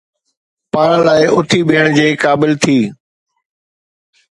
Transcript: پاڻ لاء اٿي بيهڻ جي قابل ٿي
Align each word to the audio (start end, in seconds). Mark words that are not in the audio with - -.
پاڻ 0.73 0.91
لاء 1.05 1.23
اٿي 1.37 1.59
بيهڻ 1.67 1.87
جي 1.97 2.07
قابل 2.23 2.51
ٿي 2.63 2.77